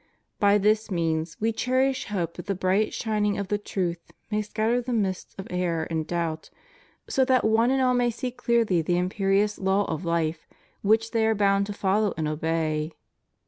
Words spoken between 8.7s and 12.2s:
the imperious law of hfe which they are bound to follow